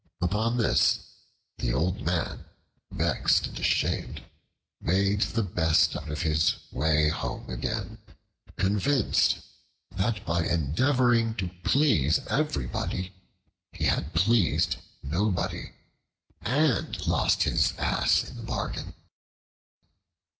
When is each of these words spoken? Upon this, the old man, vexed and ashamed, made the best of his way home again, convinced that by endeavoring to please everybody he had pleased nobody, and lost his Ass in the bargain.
Upon 0.19 0.57
this, 0.57 1.01
the 1.59 1.73
old 1.75 2.03
man, 2.03 2.45
vexed 2.91 3.45
and 3.45 3.59
ashamed, 3.59 4.23
made 4.81 5.21
the 5.21 5.43
best 5.43 5.95
of 5.95 6.23
his 6.23 6.55
way 6.71 7.09
home 7.09 7.47
again, 7.51 7.99
convinced 8.57 9.37
that 9.91 10.25
by 10.25 10.43
endeavoring 10.47 11.35
to 11.35 11.51
please 11.63 12.19
everybody 12.31 13.13
he 13.73 13.85
had 13.85 14.15
pleased 14.15 14.77
nobody, 15.03 15.71
and 16.41 17.05
lost 17.05 17.43
his 17.43 17.75
Ass 17.77 18.23
in 18.27 18.37
the 18.37 18.41
bargain. 18.41 18.95